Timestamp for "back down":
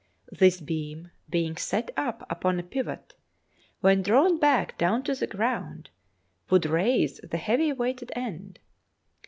4.39-5.03